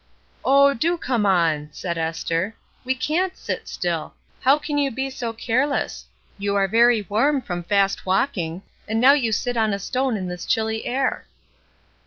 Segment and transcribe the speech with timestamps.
[0.43, 2.55] "Oh, do come on!" said Esther.
[2.83, 4.15] "We can't sit still!
[4.39, 6.07] How can you be so careless?
[6.39, 10.27] You are very warm from fast walking, and now you sit on a stone in
[10.27, 11.27] this chilly air."